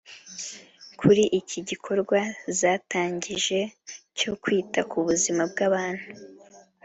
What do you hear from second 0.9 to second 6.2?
kuri iki gikorwa zatangije cyo kwita ku buzima bw’ abantu